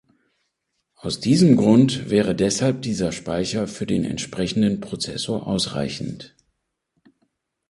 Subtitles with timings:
[0.95, 6.35] Aus diesem Grund wäre deshalb dieser Speicher für den entsprechenden Prozessor ausreichend.